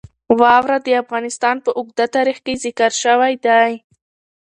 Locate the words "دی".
3.45-3.71